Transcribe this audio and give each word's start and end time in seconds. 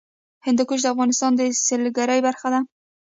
هندوکش 0.45 0.79
د 0.83 0.87
افغانستان 0.93 1.31
د 1.35 1.41
سیلګرۍ 1.65 2.19
برخه 2.27 2.47
ده. 2.53 2.59